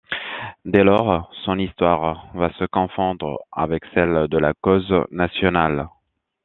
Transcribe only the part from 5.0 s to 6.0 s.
nationale.